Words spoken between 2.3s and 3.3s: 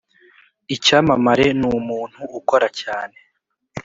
ukora cyane